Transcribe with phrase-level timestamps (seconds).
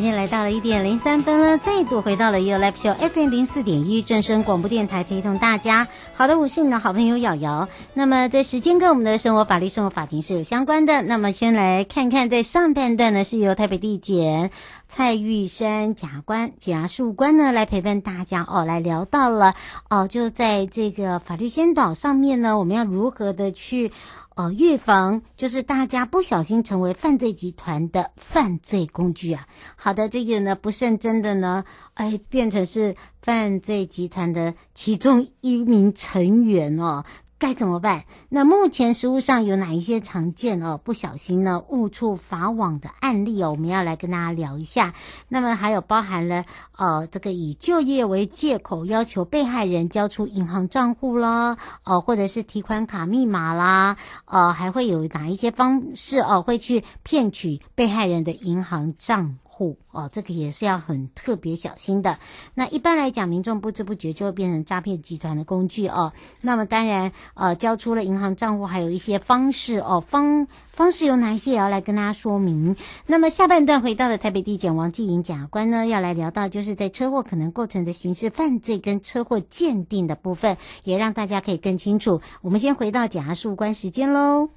[0.00, 5.86] 今天来到了一点零三分了，再度回到了 You Live Show FM 零四点一正声广播电台，陪同大家。
[6.14, 7.68] 好的，我是你的好朋友瑶瑶。
[7.92, 11.02] 那么在时间跟我们的生活法律生活法庭是有相关的。
[11.02, 14.50] 那么先来看看，在上半段呢，是由台北地检
[14.88, 19.54] 蔡玉山检察官、检察事务官呢来陪伴大家哦，来聊到了
[19.90, 23.92] 哦，就在这个法律先导上面呢，我们要如何的去。
[24.40, 29.46] 哦，预防就是大家不小心成为犯罪集团的犯罪工具啊。
[29.76, 37.04] 好的，这个呢不慎真的呢，哎，变成是犯罪集团的其中一名成员哦。
[37.40, 38.04] 该怎么办？
[38.28, 44.92] 那目前实务上有哪一些常见哦，不小心呢误触法网的案例哦，我们要来跟大家聊一下。
[45.26, 46.44] 那么还有包含了
[46.76, 59.76] 呃，这个以就业为借口要求被害人交出银行账户啦，哦、呃，或者是提款卡密码啦，呃，还会有哪一些方式哦、会去骗取被害人的银行账户。
[59.90, 62.18] 哦，这个也是要很特别小心的。
[62.54, 66.14] 那一般来讲，民众不知不觉就会变成诈骗集团的工具哦。
[66.40, 72.74] 那么当然，呃，交出了银行账户，还有一些方式哦，方方式有哪一些也要来跟大家说明。
[73.04, 82.22] 那么下半段回到了台北地检王继颖检察官呢，要来聊到就是在车祸可能构成的刑事犯罪跟车祸鉴定的部分，也让大家可以更清楚。
[82.40, 84.48] 我们先回到检察事务官时间喽。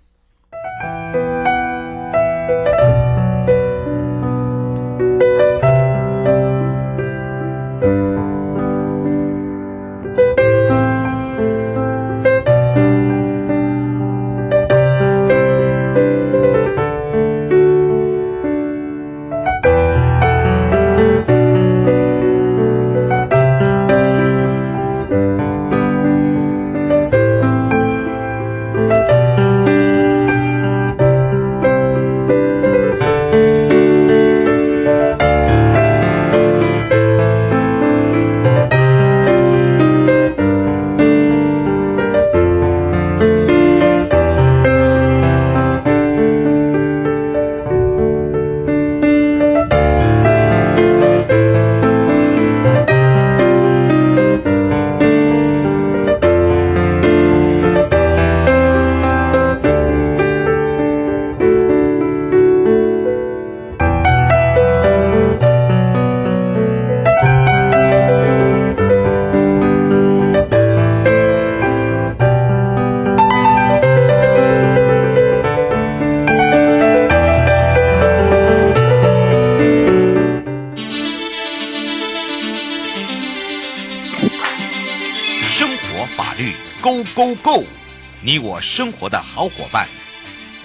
[88.25, 89.85] 你我生活的好伙伴，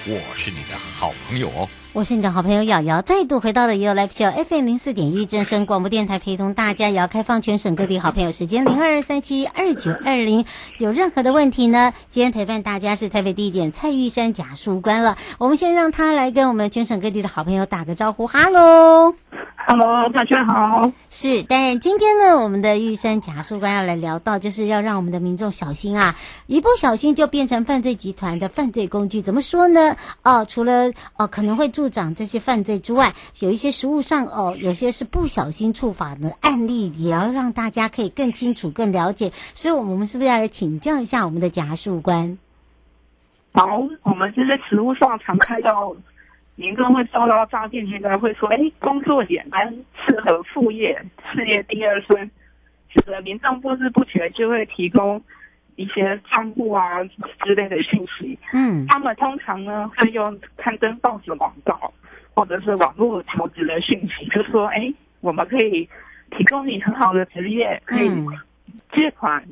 [0.06, 1.68] 我是你的好朋友哦。
[1.92, 10.44] 我是你的好朋友瑶瑶，再度回到了 You Live Show FM 零四点一正声广播电台，陪同大家也要开放全省各地好朋友时间零二三七二九二零，
[10.78, 11.92] 有任何的问题呢？
[12.08, 19.16] 今天陪伴大家是台北地检蔡玉山假书官了，我们先让他来跟我们全省各地的好朋友打个招呼，哈喽。
[19.70, 20.90] Hello，大家好。
[21.10, 26.16] 是，但今天呢，我们的玉山检察官要来聊到，就是要让我们的民众小心啊，
[26.46, 29.20] 一不小心就变成犯罪集团的犯罪工具。
[29.20, 29.96] 怎么说呢？
[30.22, 39.32] 哦，除了哦可能会助长这些犯罪之外，有一些实务上哦，有些是不小心触法的案例，也要让大家可以更清楚、更了解。
[39.52, 42.38] 所以，我们是不是要来请教一下我们的检察官？
[43.52, 43.66] 好，
[44.02, 45.94] 我们现在实务上常看到。
[46.58, 49.72] 民众会受到诈骗，现在会说：“哎，工作简单，
[50.04, 51.00] 适合副业，
[51.32, 52.28] 事业第二春。”
[52.90, 55.22] 使得民众不知不觉就会提供
[55.76, 57.04] 一些账户啊
[57.44, 58.36] 之类的信息。
[58.54, 61.92] 嗯，他们通常呢会用刊登报纸广告
[62.34, 65.88] 或者是网络求职的讯息，就说：“哎，我们可以
[66.30, 68.10] 提供你很好的职业，可以
[68.92, 69.44] 借款，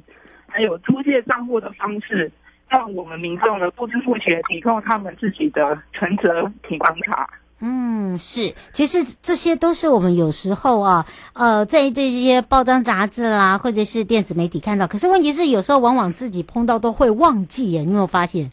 [0.49, 2.33] 还有租借账户的方式，
[2.69, 7.29] 让我们民众呢不知不觉提供他们自己的存折提款卡。
[7.61, 14.87] 嗯，是，其实这些都是我们有时候啊，呃，在这些报章杂志啦，或者是电子媒体看到。
[14.87, 18.51] 可是问题是，有时候往往自己碰到都会忘记耶，你有没有发现？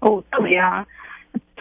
[0.00, 0.86] 哦，对呀、啊，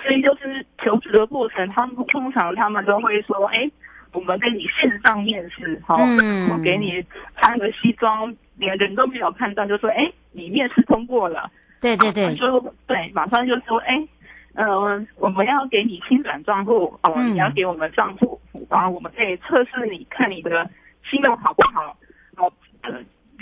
[0.01, 3.69] 所以就是求职的过程，他们通常他们都会说，哎，
[4.11, 7.05] 我们跟你线上面试，好、哦，嗯、我给你
[7.39, 11.49] 穿个西装，连人都没有看到，就说，哎，你面试通过了。
[11.81, 14.07] 对对对，就对，马上就说，哎。
[14.55, 20.69] 呃，我们要给你清转账户哦，你要给我们账户，然后我们可以测试你看你的
[21.09, 21.95] 信用好不好，
[22.35, 22.51] 然后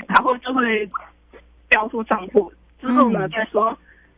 [0.05, 0.87] 然后就会
[1.69, 3.75] 标出账户，之后呢再说，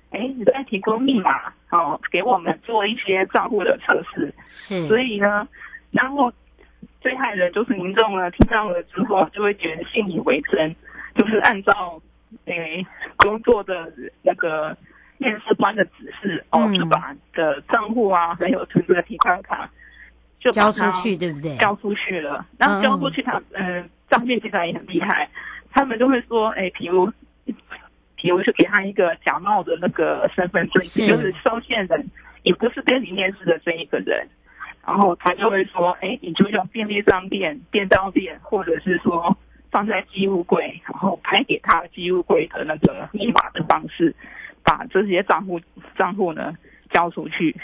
[0.09, 4.33] 哎，你再提供密码，哦，给我们做一些账户的测试。
[4.47, 5.47] 是，所以呢，
[5.91, 6.33] 然后
[6.99, 10.75] 最害人就是民众呢听到了之后就会觉得信以为真，
[11.19, 12.01] 就是按照
[12.45, 12.83] 诶
[13.17, 13.91] 工作的
[14.23, 14.75] 那个。
[15.21, 19.69] 面试官的指示哦，就把的账户啊，还有存折提款卡，
[20.39, 21.57] 就交出去，对不对？
[21.57, 25.29] 交出去了，然后交出去他，他嗯，诈骗集团也很厉害，
[25.71, 27.11] 他们就会说，哎，比如，
[28.15, 31.05] 比如就给他一个假冒的那个身份证，是。
[31.05, 32.09] 就是收件人
[32.43, 34.25] 也不是跟你面试的这一个人，
[34.87, 39.37] 然后他就会说，哎，你就用便利商店、便当店，或者是说
[39.71, 44.15] 放在寄物柜，然后拍给他寄物柜的那个密码的方式。
[44.61, 45.59] 把这些账户
[45.97, 46.53] 账户呢
[46.91, 47.55] 交出去，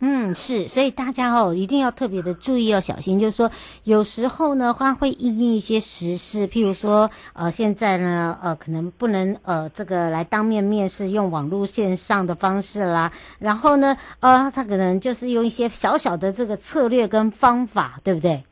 [0.00, 3.20] 嗯，是，所以大家哦一定要特别的注意，要小心。
[3.20, 3.48] 就是说，
[3.84, 13.12] 有时候呢，它会因应一些时事，譬如说，呃，现在呢，呃，可能不能呃这个来当面面试，用网络线上的方式啦。
[13.38, 18.42] 然后呢，呃，他可能就是用一些小小的这个策略跟方法，对不对？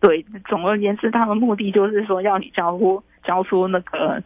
[0.00, 4.22] 对，总而言之，他的目的就是说要你交出交出那个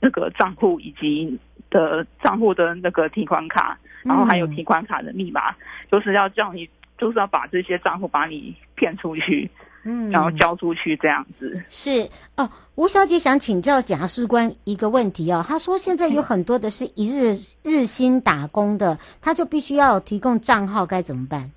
[0.00, 1.38] 那个账户以及。
[1.70, 5.56] 的账户的那个提款卡，然后还有提款卡的密码，嗯、
[5.88, 6.68] 就是要叫你，
[6.98, 9.48] 就是要把这些账户把你骗出去，
[9.84, 11.62] 嗯，然后交出去这样子。
[11.68, 21.52] 是哦，吴小姐想请教检察事官一个问题哦，她说现在有很多的是一日日薪打工的，他就必须要提供账号，该怎么办？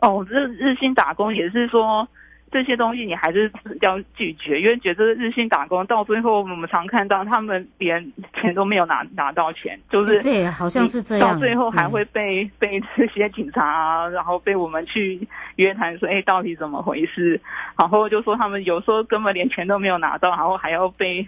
[0.00, 2.06] 哦，日日薪打工也是说。
[2.50, 3.50] 这些东西你还是
[3.80, 15.20] 要拒绝，因为觉得日薪打工到最后，我们常看到他们连钱都没有拿拿到钱，就是这好像是这样，到最后还会被被这些警察啊，然后被我们去
[15.56, 17.40] 约谈说，哎，到底怎么回事？
[17.78, 21.26] 然后就说他们有时候根本连钱都没有拿到，然后还要被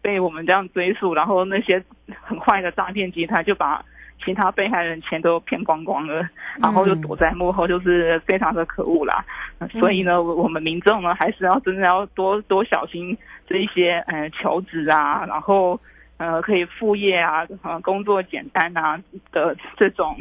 [0.00, 1.82] 被我们这样追溯，然后那些
[2.22, 3.84] 很坏的诈骗集团就把。
[4.24, 6.26] 其他被害人钱都骗光光了，
[6.62, 9.24] 然后就躲在幕后，就是非常的可恶啦。
[9.58, 13.16] 嗯、所以呢，我们民众呢，还是要真的要多多小心
[13.46, 15.78] 这一些呃求职啊，然后
[16.16, 18.98] 呃可以副业啊，呃工作简单啊
[19.30, 20.16] 的这种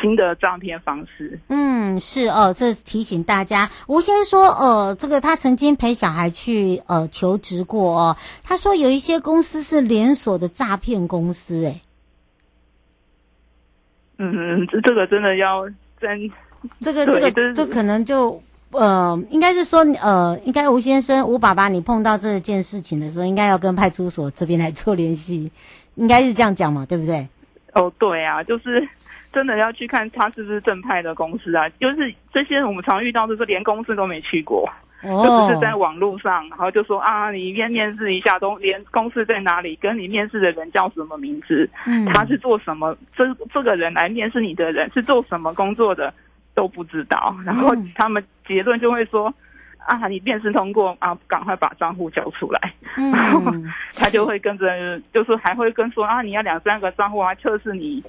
[0.00, 1.38] 新的诈骗方式。
[1.48, 3.68] 嗯，是哦，这提醒大家。
[3.86, 11.80] 吴先生说，呃，这个他曾经陪小孩去呃求职过哦，他说有一些公司是连锁的诈骗公司，诶。
[14.18, 15.68] 嗯，这这个真的要
[16.00, 16.30] 真，
[16.80, 25.50] 这个这个这可能就呃，应该是说呃，应该吴先生吴爸爸，你碰到这件事情的时候，应该要跟派出所这边来做联系，
[25.96, 27.26] 应该是这样讲嘛，对不对？
[27.74, 28.86] 哦，对啊，就是
[29.32, 34.68] 真的要去看他是不是正派的公司啊，就是这些我们常遇到，就是连公司都没去过。
[35.04, 35.26] Oh.
[35.26, 46.14] 就只是在网络上，然后就说啊，你先面试一下，都连公司在哪里，跟你面试的人叫什么名字，嗯，他是做什么，这这个人来面试你的人是做什么工作的
[46.54, 49.32] 都不知道，然后他们结论就会说
[49.86, 53.52] 啊，你面试通过啊，赶快把账户交出来，嗯，然 后
[53.96, 58.00] 他就会跟着，就是还会跟说啊，你要两三个账户啊，测试你。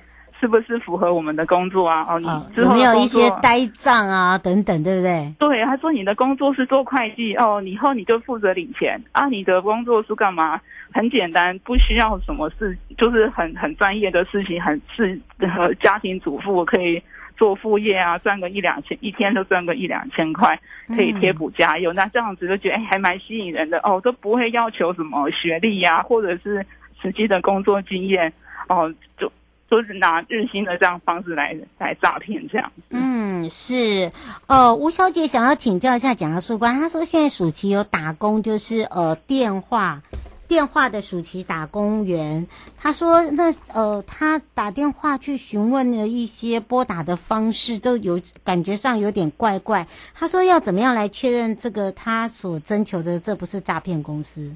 [0.44, 2.06] 是不是符合我们的工作啊？
[2.10, 4.38] 哦，你之后有没有一些呆账啊？
[4.38, 5.34] 等等，对不对？
[5.40, 9.30] 对，他说你的工作是做会计哦，以后你就负责领钱啊。
[9.30, 10.60] 你的工作是干嘛？
[10.92, 17.02] 很简单，不需要什么事，就是很很专业的事情，很是和家庭主妇可以
[17.38, 20.60] 做副业啊，赚个一两千，一天都赚个一两千块，
[20.90, 21.94] 可以贴补家用。
[21.94, 26.66] 嗯、那这样子就觉得哎，还蛮吸引人的哦，都不会要求什么学历呀、啊，或者是
[27.02, 28.34] 实际的工作经验
[28.68, 29.32] 哦，就。
[29.70, 32.72] 都是拿日薪的这样方式来来诈骗这样。
[32.90, 34.12] 嗯，是。
[34.48, 40.02] 呃，吴小姐想要请教一下检察官，她说现在暑期有打工，就是呃电话
[40.48, 42.46] 电话的暑期打工员，
[42.78, 49.88] 他说那呃，他打电话去询问了一些拨打的方式，都有感觉上有点怪怪。
[50.14, 54.52] 他说要怎么样来确认这个他所征求的这不是诈骗公司？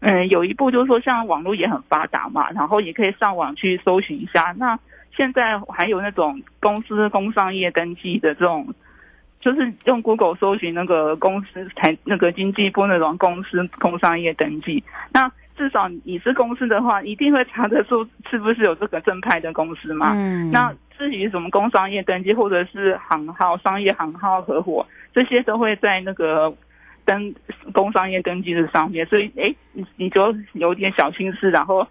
[0.00, 4.54] 嗯，有一步就是说，像网络也很发达嘛，然后也可以上网去搜寻一下。
[4.58, 4.78] 那
[5.16, 8.66] 现在还有那种公司工商业登记的这种。
[9.38, 20.14] 就是用 Google 搜寻那个公司台那个经济部那种公司工商业登记，那至少你是公司的话，一定会查得出是不是有这个正派的公司嘛。
[20.16, 20.50] 嗯。
[20.50, 24.84] 那至于什么工商业登记或者是行号、商业行号合伙，
[25.14, 26.52] 这些都会在那个
[27.06, 27.34] 登
[27.72, 29.06] 工商业登记的上面。
[29.06, 31.86] 所以，哎，你你就有点小心思，然后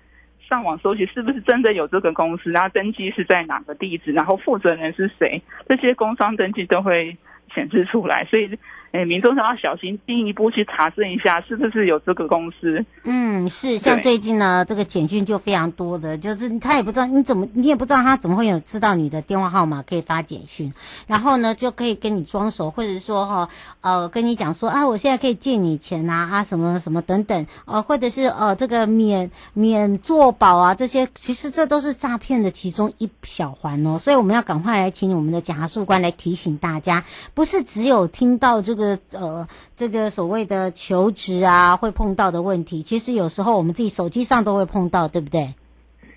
[0.47, 7.17] 上网搜去是不是真的有这个公司，然后登记是在哪个地址，然后负责人是谁，这些工商登记都会。
[7.53, 8.49] 显示出来，所以，
[8.95, 12.83] 诶，民众都要小心，进一步去查证一下是不是有这个公司。
[13.03, 20.73] 嗯，是，像最近呢，这个简讯就非常多的，就是他也不知道你怎么，你也不知道他怎么会有知道你的电话号码可以发简讯，
[21.07, 23.49] 然后呢，就可以跟你装熟，或者说哈，
[23.81, 45.53] 呃，跟你讲说啊，我现在可以借你钱啊，啊，什么什么等等，呃，或者是呃，这个免免做保啊，这些其实这都是诈骗的其中一小环哦，所以我们要赶快来请我们的检察官来提醒大家，不是只有听到这个呃，这个所谓的求职啊，会碰到的问题，其实有时候我们自己手机上都会碰到，对不对？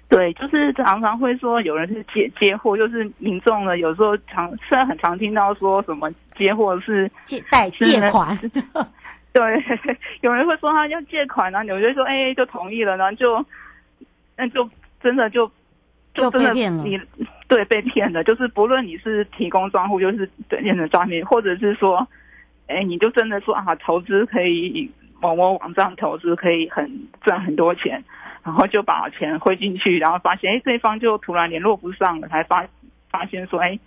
[0.08, 8.37] 对，就是常常会说有人是接接货，就是民众呢，有时候常虽然很常听到说什么接货是借贷借款，
[9.32, 9.42] 对，
[10.22, 13.44] 有人会说他要借款呢，有人说哎就同意了，然后就
[14.37, 14.68] 那就
[15.02, 15.50] 真的就。
[16.14, 17.00] 就真的你
[17.46, 22.04] 对被骗了，就是不论你是提供账户，就是对面的诈骗，或者是说，
[22.68, 26.88] 哎，你就真的说啊，投资可以某某网站投资可以很
[27.22, 28.02] 赚很多钱，
[28.44, 32.64] 然后就把钱汇进去，然后发现哎，对方就突然联络不上了，才发
[33.10, 33.78] 发现说哎，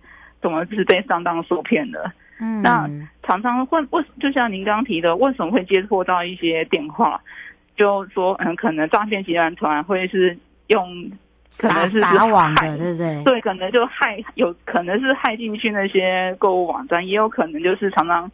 [0.42, 2.12] 怎么是被上当受骗了？
[2.40, 2.90] 嗯，那
[3.24, 7.22] 常常会为就像您刚刚提的，为什么会接获到一些电话，
[7.78, 11.12] 就说嗯，可能诈骗集团团会是用。
[11.60, 13.24] 可能是撒网的，对不对？
[13.28, 18.32] 对，可能就害，有可能是害进去那些购物网站，也有可能就是常常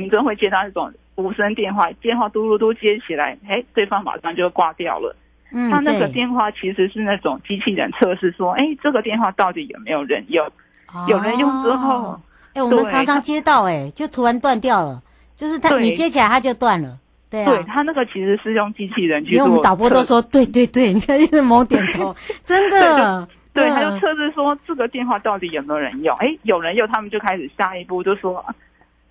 [0.00, 5.14] 民众会接到那种无声电话，电话嘟嘟嘟接起来，哎，对方马上就挂掉了。
[5.52, 10.46] 嗯，他那个电话其实是那种机器人测试，说，哎，这个电话到底有没有人用？
[10.92, 12.18] 哦、有人用之后，
[12.54, 15.02] 哎，我们常常接到，哎，就突然断掉了，
[15.36, 16.98] 就是他你接起来他就断了。
[17.28, 22.14] 对，啊、对他那个其实是用机器人去做，因为我们导播都说对对对，你看一直猛点头，
[22.44, 28.44] 真的，对，对他就测试说这个电话到底有没有人用，哎，有人用，他们就开始下一步就说，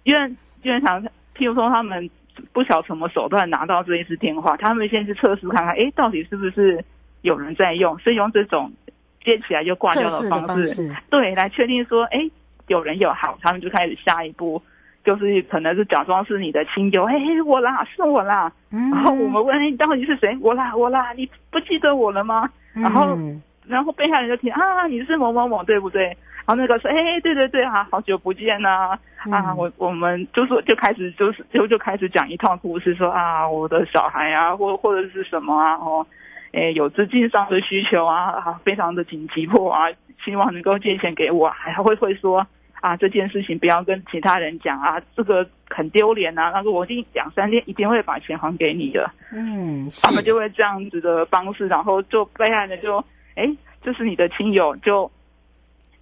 [0.03, 1.01] 因为因为常
[1.35, 2.09] 譬如说他们
[2.53, 6.83] 不晓什么手段拿到这一支电话，他们先去测试看看，哎，到底是不是
[7.21, 8.71] 有人在用，所以用这种
[9.23, 12.19] 接起来就挂掉的方式，方式对，来确定说，哎，
[12.67, 14.61] 有人有好，他们就开始下一步。
[15.01, 17.15] 就是可能是假装是你的亲友，哎，
[17.45, 18.51] 我啦，是我啦。
[18.69, 20.37] 嗯、然后我们问你到底是谁？
[20.41, 22.47] 我啦，我啦，你不记得我了吗？
[22.75, 23.17] 嗯、然后，
[23.69, 26.05] 然后被害人就提啊，你是某某某，对不对？
[26.45, 36.05] 然后那个说，哎，对对对啊，好久不见呐、啊，嗯、啊，我我们就是就开始就是就就开始讲一套故事，说啊，我的小孩啊，或或者是什么啊，哦，
[36.51, 39.85] 哎，有资金上的需求啊，啊，非常的紧急迫啊，
[40.25, 42.45] 希望能够借钱给我，还会会说。
[42.81, 46.49] 啊，这件事情不要跟其他人讲啊，这个很丢脸啊。
[46.55, 49.11] 那个我一定两三天一定会把钱还给你的。
[49.33, 53.03] 嗯，他们就会这样子的方式，然后就被害人就，
[53.35, 53.45] 哎，
[53.81, 55.09] 就是你的亲友，就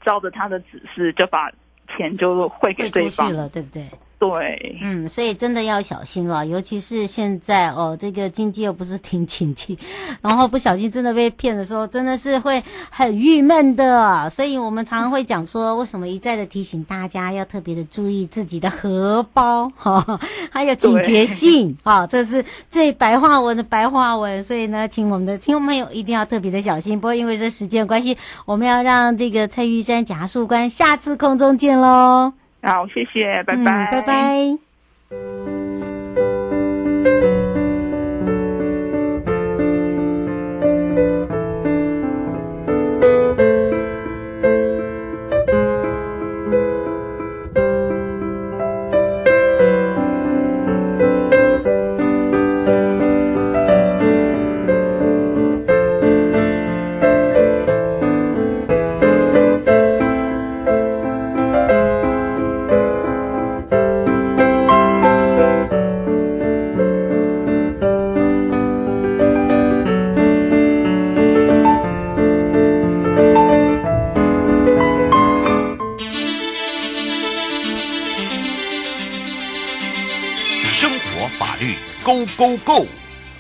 [0.04, 1.52] 照着他的指示就把
[1.96, 3.88] 钱就汇给对方了，对不对？
[4.20, 9.78] 对，嗯，所以真的要小心了，尤其是现在哦，这个经济又不是挺景气，
[10.22, 14.28] 然后不小心真的被骗的时候，真的是会很郁闷的。
[14.32, 20.20] 所以我们常常会讲说，为什么一再的提醒大家要特别的注意自己的荷包哈、哦，
[20.50, 24.42] 还有警觉性啊、这是最白话文的白话文。
[24.42, 27.00] 所以呢，请我们的听众朋友一定要特别的小心。
[27.00, 32.34] 不过因为这时间关系，我们要让这个蔡玉珊检察事务官下次空中见喽。
[32.62, 35.37] 好，谢谢，拜拜，嗯，拜拜。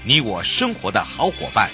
[0.07, 1.69] 你我生活的好伙伴，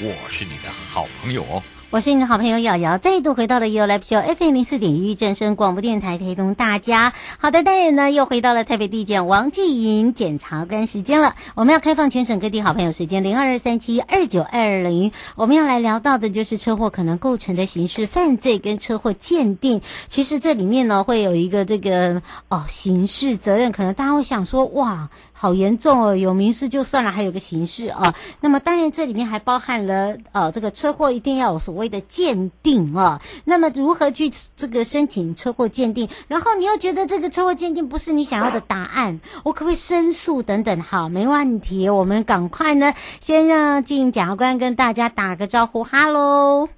[0.00, 1.62] 我是你的好朋友哦。
[1.90, 7.12] 我是你的好朋友瑶瑶，再度回到了 You Live Show FM 零四点一正声广播电台，陪同大家。
[7.38, 11.36] 好的，当然呢，又回到了台北地检王继营检察官时间了。
[11.54, 15.12] 我们要开放全省各地好朋友时间零二二三七二九二零。
[15.36, 19.80] 我们要来聊到的就是车祸可能构成的刑事犯罪跟车祸鉴定。
[20.08, 25.08] 其实这里面呢，会有一个这个哦刑事责任，可能大家会想说哇。
[25.44, 26.16] 好严重哦！
[26.16, 28.14] 有民事就算了，还有个刑事啊。
[28.40, 33.20] 那么当然，这里面还包含了呃，这个车祸一定要有所谓的鉴定啊。
[33.44, 36.08] 那么如何去这个申请车祸鉴定？
[36.28, 40.80] 然后你又觉得这个车祸鉴定不是你想要的答案，我可不可以申诉等等？
[40.80, 46.70] 好，没问题，我们赶快呢，先让继营检察官跟大家打个招呼，哈喽。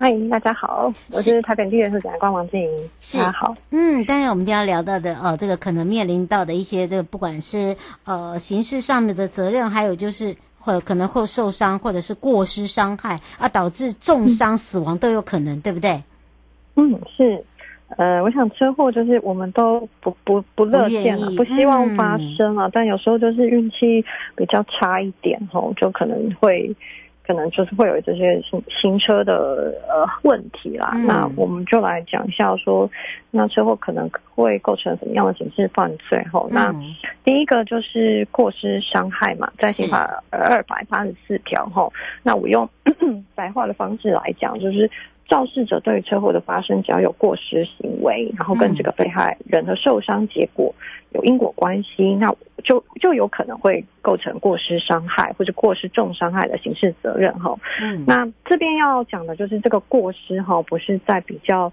[0.00, 2.88] 欢迎大家好，我是台北地检署检察官王静怡。
[3.00, 3.52] 是，大家好。
[3.70, 16.00] 嗯，当然我们今天要聊到的，呃，这个可能面临到的一些，这个不管是呃刑事上面的责任，还有就是会可能会受伤，或者是过失伤害啊，导致重伤死亡都有可能，嗯、对不对？
[16.76, 17.44] 嗯，是。
[17.96, 24.04] 呃，我想车祸就是我们都不不不乐见了，不希望发生啊，嗯、但有时候就是运气
[24.36, 26.72] 比较差一点吼，就可能会。
[27.28, 32.90] 可能就是会有这些行行车的呃问题啦，嗯、那我们就来讲一下说，
[33.30, 36.24] 那车祸可能会构成什么样的刑事犯罪？
[36.32, 36.74] 吼、嗯，那
[37.22, 41.92] 第一个就是过失伤害嘛，在刑法二百八十四条吼，
[42.22, 42.66] 那我用
[43.36, 44.90] 白话的方式来讲，就是。
[45.28, 50.74] 肇事者对于车祸的发生，只要有过失行为，然后跟这个被害人的受伤结果
[51.10, 57.54] 有因果关系，那就就有可能会构成过失伤害或者过失重伤害的刑事责任哈。
[57.82, 61.70] 嗯，那这边要讲的就是这个过失哈，不是在比较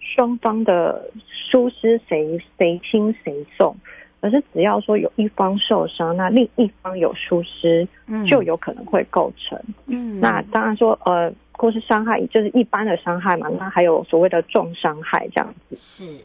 [0.00, 3.76] 双方的疏失谁谁轻谁重，
[4.24, 7.86] 而是只要说有一方受伤，那另一方有疏失，
[8.26, 9.60] 就有可能会构成。
[9.86, 11.32] 嗯，那当然说呃。
[11.56, 15.76] 过失伤害就是一般的伤害嘛，那还有所谓的重伤害这样子。
[15.76, 16.18] 是，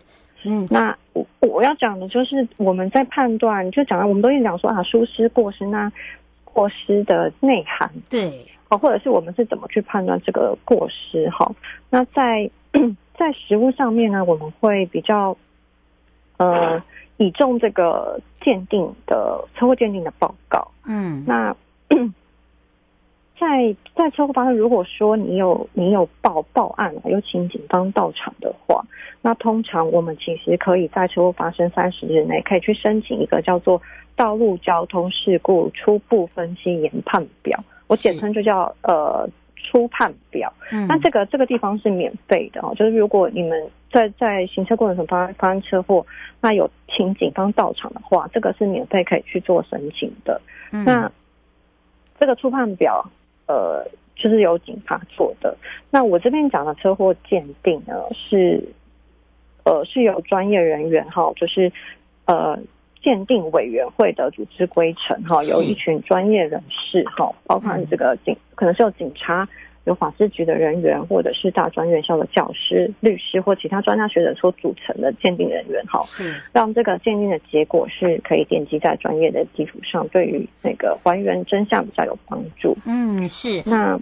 [0.43, 5.89] 嗯，那我我要讲的就是我们在判断，就讲到我们都一直讲说啊，疏失过失，那
[6.43, 11.49] 过失的内涵，对，哦，或者是我们是怎么去判断这个过失哈？
[11.91, 12.49] 那在
[13.15, 15.37] 在实物上面呢，我们会比较
[16.37, 16.81] 呃
[17.19, 21.55] 倚重这个鉴定的车祸鉴定的报告，嗯，那。
[23.39, 28.83] 在在车祸发生，如果说你有你有报报案了，有请警方到场的话，
[29.21, 33.81] 那通常我们其实可以在车祸发生三十日内，可以去申请一个叫做
[34.13, 40.51] 道路交通事故初步分析研判表，我简称就叫呃初判表。
[40.73, 46.05] 嗯，那这个这个地方是免费的哦，就是如果你们在在行车过程中发发生车祸，
[46.41, 50.41] 那有请警方到场的话，这个是免费可以去做申请的。
[50.71, 51.11] 嗯，那
[52.19, 53.09] 这个初判表。
[53.51, 53.83] 呃，
[54.15, 55.57] 就是由警察做的。
[55.89, 58.63] 那我这边讲的车祸鉴定呢，是
[59.63, 61.71] 呃是由专业人员哈，就是
[62.25, 62.59] 呃
[63.01, 69.49] 鉴定委员会的组织规程哈，有一群专业人士哈，包括这个警，可能是有警察。
[69.85, 82.77] 有法制局的人员，或者是大专院校的教师、律师或其他专家学者所组成的鉴定人员，哈，是让这个鉴定的结果是可以奠基在专业的基础上，对于那个还原真相比较有帮助。
[82.85, 83.63] 嗯，是。
[83.65, 83.99] 那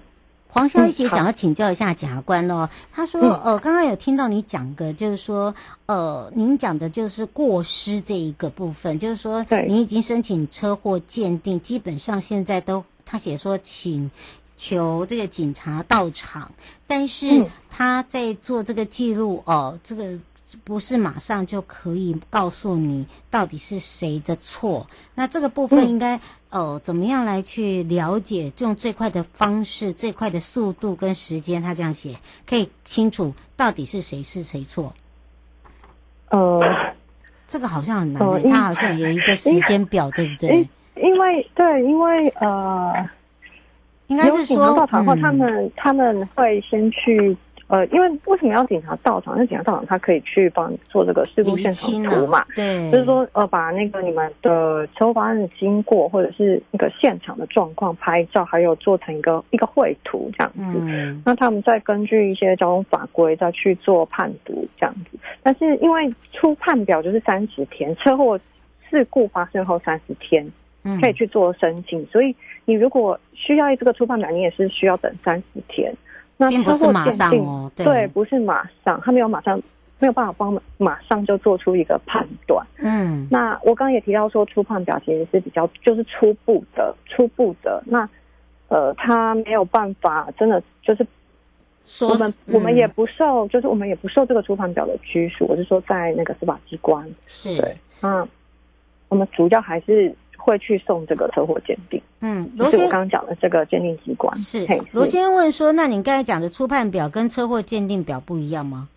[0.49, 5.53] 黄小姐想要请教一下检察官哦，他说，呃，刚刚有听到你讲的，就是说，
[5.85, 14.09] 呃，您讲的就是过失这一个部分，就是说，对，你已经申请车祸鉴定，基本上现在都他写说请。
[14.57, 16.51] 求这个警察到场，
[16.87, 20.17] 但是他在做这个记录哦，这个
[20.63, 24.87] 不是马上就可以告诉你到底是谁的错。
[25.13, 28.51] 那这个部分应该哦，怎么样来去了解？
[28.57, 32.17] 用最快的方式、最快的速度跟时间，他这样写
[32.47, 34.93] 可以清楚到底是谁是谁错。
[36.29, 36.95] 呃，
[37.47, 40.67] 这个好像很难，呃，他好像有一个时间表，对不对？
[40.95, 43.07] 因为对，因为呃。
[44.07, 47.35] 应该是说，到场后，他们他们会先去
[47.67, 49.35] 呃，因为为什么要警察到场？
[49.35, 52.45] 因为警察到场，他可以去帮你做这个事故现场图嘛。
[52.55, 60.79] 对，就是说呃，把那个你们的车祸发生的经过，或者是那个现场的状况拍照，还有做成一个一个绘图这样子。
[60.79, 61.21] 嗯。
[61.25, 65.19] 那他们再根据一些交通法规再去做判读这样子。
[65.43, 68.39] 但是因为出判表就是三十天，车祸
[68.89, 70.49] 事故发生后三十天
[71.01, 72.33] 可以去做申请，所以。
[72.67, 75.93] 你如果需要这个初判表，你也是需要等三十天。
[76.35, 79.57] 那不是马上，哦、对，对，不是马上，他没有马上
[79.99, 82.67] 没有办法帮马上就做出一个判断。
[82.79, 87.81] 嗯，那我刚刚也提到说，初判表其实是比较就是初步的，初步的。
[87.85, 88.07] 那
[88.67, 91.07] 呃，他没有办法，真的就是
[92.05, 95.45] 我们、嗯、我们也不受，就是我们也不受这个初判表的拘束。
[95.47, 98.27] 我是说，在那个司法机关是对，嗯，
[99.07, 100.13] 我们主要还是
[100.47, 102.01] 会去送这个车祸鉴定。
[102.21, 104.65] 嗯，就是我刚刚讲的这个鉴定机关是。
[104.91, 108.87] 罗先生问说，那你刚才讲的初判表跟车祸鉴定表不一样吗？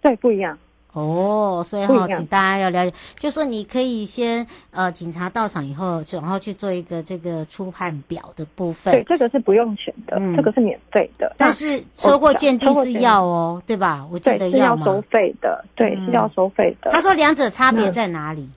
[0.00, 0.56] 对，不一样
[0.92, 8.94] 哦，所以哈，请大家要了解，就说你可以先呃，警察到场以后，然后去做一个这个初判表的部分。
[8.94, 11.34] 对，这个是不用钱的，嗯、这个是免费的。
[11.36, 14.06] 但是车祸鉴定是要哦，对吧？
[14.10, 16.90] 我记得要收费的，对，是要收费的。
[16.90, 18.48] 他说两者差别在哪里？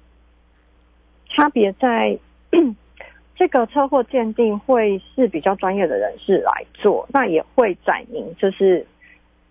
[1.35, 2.17] 差别在
[3.35, 8.85] 这个车祸鉴定会是比较专业的人士来做，那也会载明就是。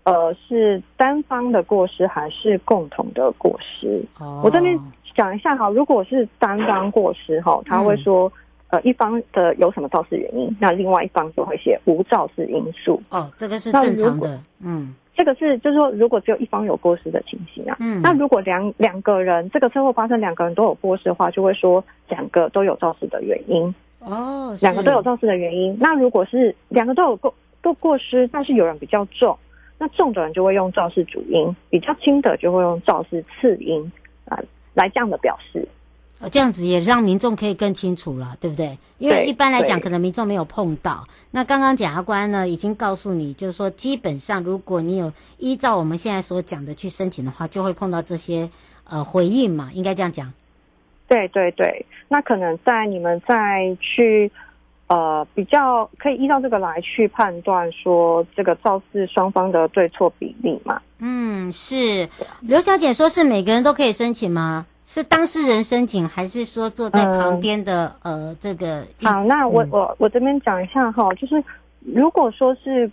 [0.03, 4.43] 呃，是单方的过失还是共同的过失？Oh.
[4.43, 4.75] 我这边
[5.15, 8.33] 讲一下哈，如果是单方过失哈，他会说，
[8.69, 12.99] 呃，一方的有什么肇事原因，那另外一方就会写无肇事因素。
[13.11, 14.41] 哦，这个是正常的。
[14.59, 23.75] 嗯，这个是就是说，如果只有一方有过失的情形啊，嗯，那如果两两个人这个车祸发生，两个人都有过失的话，就会说两个都有肇事的原因。
[23.99, 25.77] 哦，两个都有肇事的原因。
[25.79, 27.31] 那如果是两个都有过
[27.61, 29.37] 都过失，但是有人比较重。
[29.77, 33.79] 那重的人就会用肇事主因，比较轻的就会用肇事次因
[34.25, 35.67] 啊、呃、来这样的表示。
[36.21, 38.77] 呃，这样子也让民众可以更清楚了，对不对？
[38.99, 41.05] 因为一般来讲，可能民众没有碰到。
[41.31, 48.49] 那刚刚检察官呢已经告诉你，就是说，基本上如果你有依照我们现在所讲的去申请的话，就会碰到这些
[48.87, 50.31] 呃回应嘛，应该这样讲。
[51.07, 54.31] 对对对，那可能在你们再去。
[54.87, 60.81] 呃，比较可以依照这个来去判断说这个肇事双方的对错比例嘛？
[60.99, 62.09] 嗯，是。
[62.41, 64.65] 刘小姐说是每个人都可以申请吗？
[64.93, 68.85] 是当事人申请，还是说坐在旁边的、嗯、呃这个？
[69.01, 71.41] 好，那我我我这边讲一下哈，就是
[71.79, 72.91] 如果说是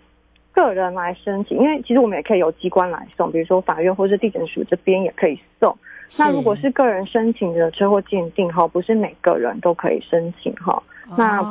[0.52, 5.76] 个人来申请，因为其实我们也可以由机关来送，比如说法院或者地检署这边也可以送。
[6.16, 10.80] 那如果是个人申请的车祸鉴定哈，不是每个人都可以申请哈。
[11.16, 11.42] 那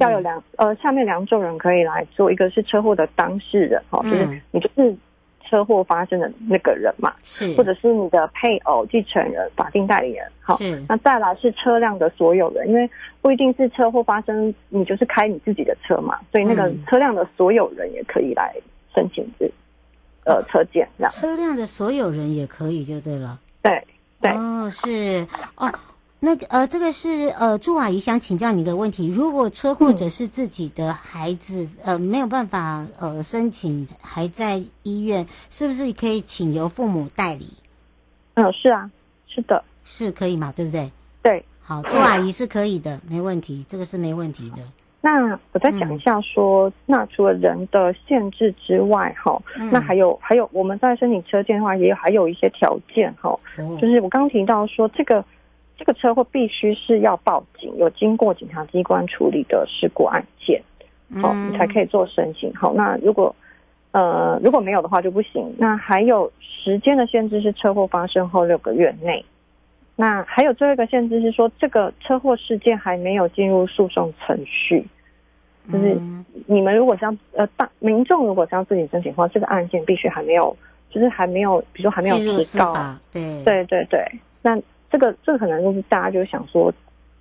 [0.00, 4.94] 要有两呃，下面两种人可以来做，一个是车祸的当事人哈，就是你就是
[5.54, 12.90] 车祸发生的那个人嘛，是，或者是你的配偶、继承人、法定代理人，好，那再来是车辆的所有人，因为
[13.22, 18.52] 不一定是车祸发生，你就是开你自己的车嘛，所以那个车辆的所有人也可以来
[18.92, 19.48] 申请这
[20.24, 21.12] 呃车检这样。
[21.12, 23.80] 车辆的所有人也可以就对了，对
[24.20, 24.32] 对。
[24.32, 25.24] 哦是。
[25.54, 25.72] 哦。
[26.24, 29.06] 那个呃，这个是呃，朱阿姨想请教你一个问题。
[29.08, 37.52] 如果车或者是自己的孩子，嗯、呃，没有办法呃申请，还在医院，是不是可以请由父母代理？
[38.36, 38.90] 嗯，是啊，
[39.28, 40.50] 是的，是可以嘛？
[40.56, 40.90] 对不对？
[41.22, 44.62] 对，好，朱阿姨是可以的，没问题，这个是没问题的。
[45.02, 53.38] 那我再讲一下说，那除了人的限制之外，哈、嗯，那还有还有我们在申请车件的话，也还有一些条件，哈、哦，
[53.78, 55.22] 就是我刚刚提到说这个。
[55.76, 60.62] 这个车祸必须是要报警，有经过警察机关处理的事故案件，
[61.20, 62.54] 好、嗯，你才可以做申请。
[62.54, 63.34] 好，那如果
[63.90, 65.52] 呃如果没有的话就不行。
[65.58, 69.24] 那还有时间的限制是车祸发生后六个月内。
[69.96, 74.86] 那还有最后一个限制是说，这个车祸事件还没有进入诉讼程序，
[75.72, 75.98] 就是
[76.46, 80.56] 你们如果这样呃大民众如果这样自己申请的话，这个案件必须还没有，
[80.88, 82.74] 就是还没有，比如说还没有提告，
[83.12, 84.00] 对对对对，
[84.40, 84.56] 那。
[84.94, 86.72] 这个这个可能就是大家就想说，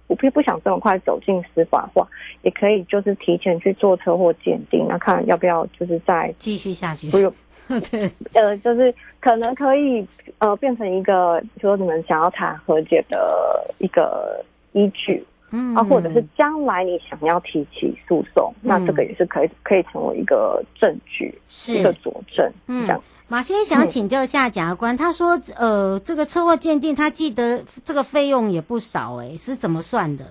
[0.06, 2.08] 我并不想这么快走进司法化，
[2.44, 7.10] 也可以就是提前去做车祸鉴定，那看要不要就是再继续下去。
[7.10, 7.34] 不用，
[7.90, 10.08] 对，呃，就是可能可以
[10.38, 15.26] 呃变成一个，说你们想要谈和解的一个依据。
[15.56, 22.52] 嗯，啊，或者是将来你想要提起诉讼，嗯，那这个也是可以可以成为一个证据，是一个佐证。
[22.66, 23.00] 嗯，这样。
[23.28, 30.26] 马先生想请教一下检察官，嗯，他说，呃，这个车祸鉴定，他记得这个费用也不少，欸，哎，是怎么算的？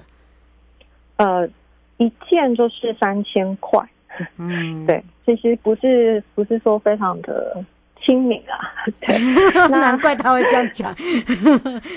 [1.18, 1.48] 呃，
[1.98, 3.80] 一件就是三千块。
[4.38, 7.64] 嗯， 对，其实不是不是说非常的
[8.04, 8.58] 亲民啊。
[9.00, 9.16] 对，
[9.70, 10.92] 难怪他会这样讲。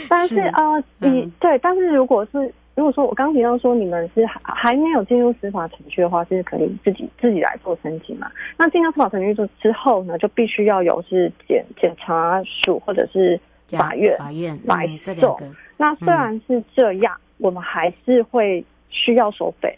[0.07, 2.53] 但是啊，呃，你，嗯，对，但是如果是。
[2.75, 8.29] 如果说我刚提到说你们是还还没有进入司法程序的话，是可以自己自己来做申请嘛。
[8.57, 15.39] 那进入司法程序之之后呢，就必须要有是检检察署或者是法院法院来送。
[15.77, 19.73] 那虽然是这样，嗯，我们还是会需要收费。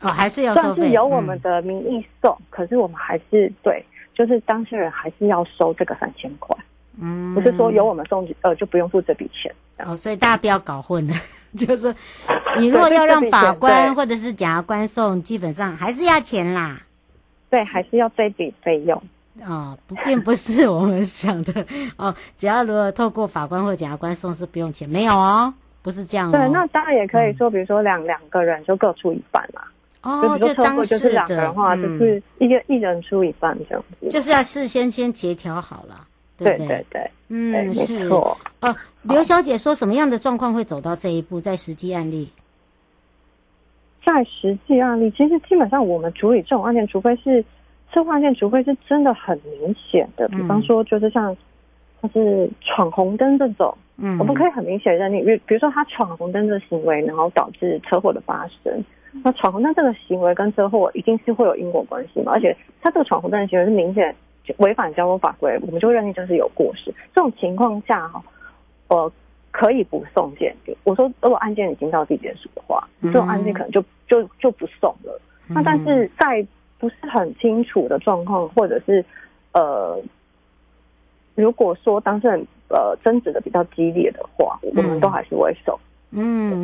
[0.00, 0.74] 哦，还是要收费。
[0.74, 6.56] 算是由我们的名义送，嗯，可是我们还是对，就是当事人还是要收这个三千块。
[7.00, 9.54] 嗯，不是说由我们送呃就不用付这笔钱。
[9.84, 11.14] 哦，所以大家不要搞混了，
[11.56, 11.94] 就是
[12.58, 16.82] 你如果要让法官或者是检察官送，基本上还是要钱啦。
[17.50, 19.02] 对，还是要这笔费用。
[19.44, 21.64] 哦，不，并不是我们想的
[21.96, 22.14] 哦。
[22.36, 25.52] 只要如果透过法官或检察官送是不用钱，没有哦，
[25.82, 26.32] 不是这样、哦。
[26.32, 29.62] 对，那当然也可以说，比如说两、嗯、两个人就各出一半嘛。
[30.02, 34.08] 哦，就当就是两个人的话，就是一个、嗯、一人出一半这样子。
[34.10, 36.06] 就是要事先先协调好了，
[36.42, 36.66] 对对？
[36.66, 38.08] 对对对，嗯，对是。
[38.08, 38.36] 哦，
[39.02, 41.40] 刘小姐说什么样的状况会走到这一步？
[41.40, 42.30] 在实际案例，
[44.04, 47.44] 在实际案例，其实基本上我们处理这种案件，除非是。
[47.94, 51.36] 车祸案件，除非是真的很明显的，比方说就是像，
[52.02, 58.82] 就是闯红灯这种，嗯，我们可以很明显认定，比比如说他闯红灯的行为，然后导致车祸的发生，
[59.22, 62.32] 那闯红灯这个行为跟车祸一定是会有因果关系嘛？
[62.32, 64.16] 而且他这个闯红灯的行为是明显
[64.58, 66.92] 违反交通法规，我们就认定就是有过失。
[67.14, 68.22] 这种情况下哈，
[68.88, 69.12] 呃，
[69.50, 70.54] 可以不送检。
[70.84, 75.20] 我说如果案件已经到地检署的话，这种案件可能就就就不送了。
[75.48, 76.46] 那但是在
[76.78, 79.04] 不是很清楚的状况，或者是
[79.52, 80.00] 呃，
[81.34, 85.74] 如果说当事人呃争执的比较激烈的话，嗯、我们都还是会送。
[85.74, 85.78] 嗯，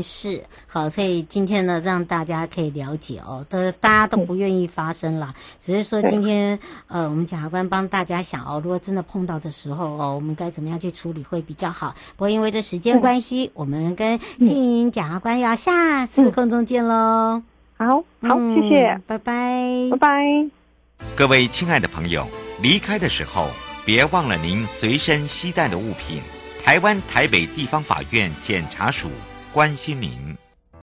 [0.03, 11.95] 是好，所以今天呢，让大家可以了解哦，都大家都不愿意发生啦，嗯、只是说今天呃，我们检察官帮大家想哦，如果真的碰到的时候哦，我们该怎么样去处理会比较好。
[12.17, 16.95] 不过因为这时间关系，嗯、我们跟静莹检察官要下次空中见喽。
[17.39, 17.45] 嗯
[17.81, 20.49] 好好，谢谢，嗯，拜拜，拜拜。
[21.15, 22.27] 各位亲爱的朋友，
[22.61, 23.49] 离开的时候
[23.85, 26.21] 别忘了您随身携带的物品。
[26.61, 29.09] 台湾台北地方法院检察署
[29.53, 30.48] 关心您。